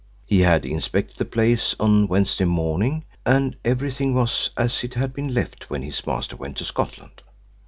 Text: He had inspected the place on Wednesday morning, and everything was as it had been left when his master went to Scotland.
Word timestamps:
He 0.25 0.39
had 0.39 0.65
inspected 0.65 1.17
the 1.17 1.25
place 1.25 1.75
on 1.79 2.07
Wednesday 2.07 2.45
morning, 2.45 3.05
and 3.23 3.55
everything 3.63 4.15
was 4.15 4.49
as 4.57 4.83
it 4.83 4.95
had 4.95 5.13
been 5.13 5.31
left 5.31 5.69
when 5.69 5.83
his 5.83 6.07
master 6.07 6.35
went 6.35 6.57
to 6.57 6.65
Scotland. 6.65 7.21